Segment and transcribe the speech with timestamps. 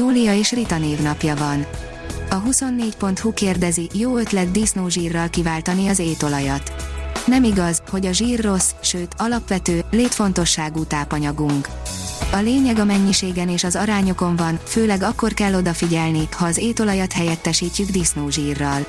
[0.00, 1.66] Júlia és Rita névnapja van.
[2.30, 6.72] A 24.hu kérdezi, jó ötlet disznózsírral kiváltani az étolajat.
[7.26, 11.68] Nem igaz, hogy a zsír rossz, sőt, alapvető, létfontosságú tápanyagunk.
[12.32, 17.12] A lényeg a mennyiségen és az arányokon van, főleg akkor kell odafigyelni, ha az étolajat
[17.12, 18.86] helyettesítjük disznózsírral.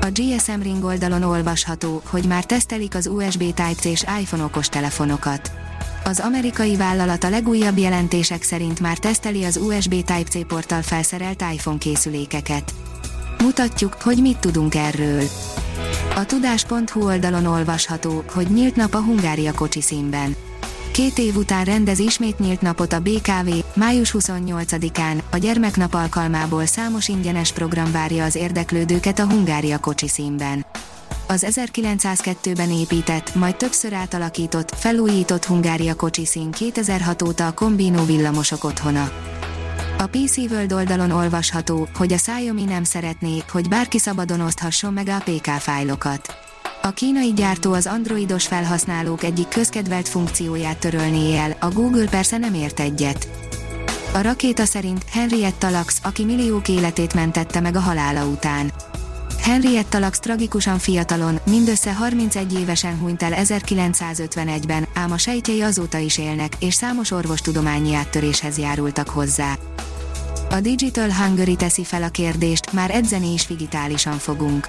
[0.00, 5.61] A GSM Ring oldalon olvasható, hogy már tesztelik az USB Type-C és iPhone okostelefonokat.
[6.04, 11.78] Az amerikai vállalat a legújabb jelentések szerint már teszteli az USB Type-C porttal felszerelt iPhone
[11.78, 12.74] készülékeket.
[13.42, 15.22] Mutatjuk, hogy mit tudunk erről.
[16.16, 20.36] A tudás.hu oldalon olvasható, hogy nyílt nap a Hungária kocsi színben.
[20.92, 27.08] Két év után rendez ismét nyílt napot a BKV, május 28-án, a gyermeknap alkalmából számos
[27.08, 30.64] ingyenes program várja az érdeklődőket a Hungária kocsi színben
[31.32, 39.10] az 1902-ben épített, majd többször átalakított, felújított Hungária kocsiszín 2006 óta a kombinó villamosok otthona.
[39.98, 45.08] A PC World oldalon olvasható, hogy a Xiaomi nem szeretné, hogy bárki szabadon oszthasson meg
[45.08, 46.36] a PK fájlokat.
[46.82, 52.54] A kínai gyártó az androidos felhasználók egyik közkedvelt funkcióját törölné el, a Google persze nem
[52.54, 53.28] ért egyet.
[54.14, 58.72] A rakéta szerint Henrietta Lacks, aki milliók életét mentette meg a halála után.
[59.42, 66.18] Henrietta Lacks tragikusan fiatalon, mindössze 31 évesen hunyt el 1951-ben, ám a sejtjei azóta is
[66.18, 69.58] élnek, és számos orvostudományi áttöréshez járultak hozzá.
[70.50, 74.68] A Digital Hungary teszi fel a kérdést, már edzeni is digitálisan fogunk.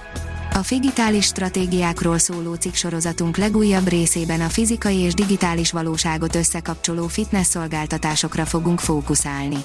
[0.54, 8.46] A figitális stratégiákról szóló cikksorozatunk legújabb részében a fizikai és digitális valóságot összekapcsoló fitness szolgáltatásokra
[8.46, 9.58] fogunk fókuszálni.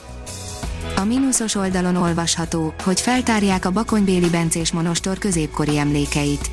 [0.96, 6.50] A mínuszos oldalon olvasható, hogy feltárják a Bakonybéli Bencés monostor középkori emlékeit.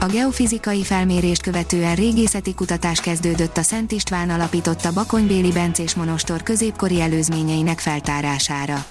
[0.00, 7.00] A geofizikai felmérést követően régészeti kutatás kezdődött a Szent István alapította Bakonybéli Bencés monostor középkori
[7.00, 8.84] előzményeinek feltárására.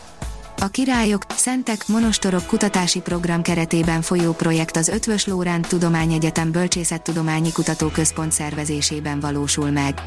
[0.58, 8.32] A Királyok, Szentek, Monostorok kutatási program keretében folyó projekt az Ötvös Lóránt Tudományegyetem Bölcsészettudományi Kutatóközpont
[8.32, 10.02] szervezésében valósul meg.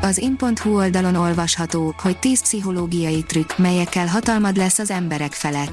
[0.00, 5.72] Az in.hu oldalon olvasható, hogy 10 pszichológiai trükk, melyekkel hatalmad lesz az emberek felett.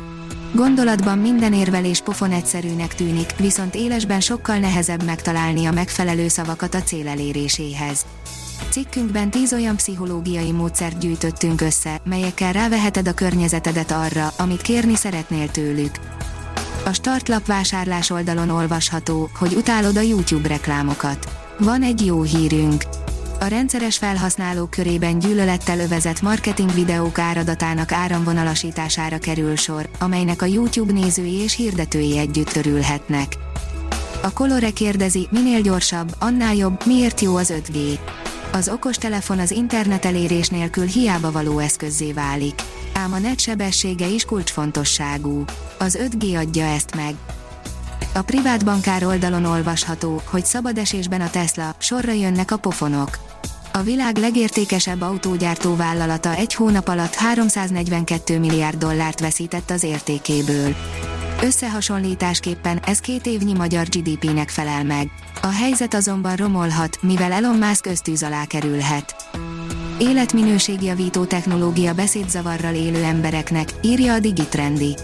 [0.53, 6.81] Gondolatban minden érvelés pofon egyszerűnek tűnik, viszont élesben sokkal nehezebb megtalálni a megfelelő szavakat a
[6.81, 8.05] cél eléréséhez.
[8.69, 15.51] Cikkünkben 10 olyan pszichológiai módszert gyűjtöttünk össze, melyekkel ráveheted a környezetedet arra, amit kérni szeretnél
[15.51, 15.91] tőlük.
[16.85, 21.27] A startlap vásárlás oldalon olvasható, hogy utálod a YouTube reklámokat.
[21.59, 22.83] Van egy jó hírünk
[23.39, 30.93] a rendszeres felhasználók körében gyűlölettel övezett marketing videók áradatának áramvonalasítására kerül sor, amelynek a YouTube
[30.93, 33.37] nézői és hirdetői együtt örülhetnek.
[34.21, 37.99] A Colore kérdezi, minél gyorsabb, annál jobb, miért jó az 5G.
[38.51, 42.61] Az okostelefon az internet elérés nélkül hiába való eszközzé válik.
[42.93, 45.43] Ám a net sebessége is kulcsfontosságú.
[45.77, 47.15] Az 5G adja ezt meg.
[48.13, 53.28] A privát bankár oldalon olvasható, hogy szabad esésben a Tesla, sorra jönnek a pofonok.
[53.79, 60.75] A világ legértékesebb autógyártó vállalata egy hónap alatt 342 milliárd dollárt veszített az értékéből.
[61.41, 65.11] Összehasonlításképpen ez két évnyi magyar GDP-nek felel meg.
[65.41, 69.15] A helyzet azonban romolhat, mivel Elon Musk köztűz alá kerülhet.
[69.99, 74.95] Életminőségjavító technológia beszédzavarral élő embereknek, írja a Digitrendi.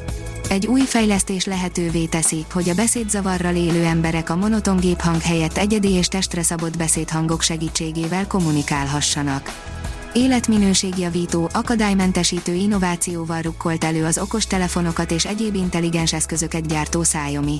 [0.50, 5.91] Egy új fejlesztés lehetővé teszi, hogy a beszédzavarral élő emberek a monoton géphang helyett egyedi
[5.91, 9.73] és testre szabott beszédhangok segítségével kommunikálhassanak.
[10.13, 17.59] Életminőségjavító, akadálymentesítő innovációval rukkolt elő az okostelefonokat és egyéb intelligens eszközöket gyártó Xiaomi.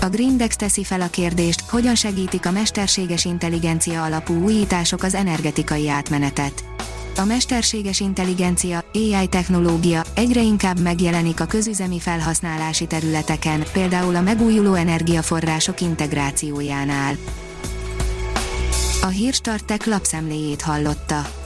[0.00, 5.88] A Grindex teszi fel a kérdést, hogyan segítik a mesterséges intelligencia alapú újítások az energetikai
[5.88, 6.64] átmenetet
[7.18, 14.74] a mesterséges intelligencia, AI technológia egyre inkább megjelenik a közüzemi felhasználási területeken, például a megújuló
[14.74, 17.16] energiaforrások integrációjánál.
[19.02, 21.45] A hírstartek lapszemléjét hallotta.